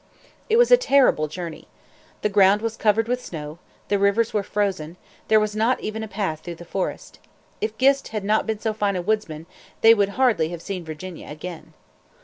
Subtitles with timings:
[0.49, 1.67] It was a terrible journey.
[2.23, 6.07] The ground was covered with snow; the rivers were frozen; there was not even a
[6.07, 7.19] path through the forest.
[7.61, 9.45] If Gist had not been so fine a woodsman
[9.81, 11.73] they would hardly have seen Virginia again.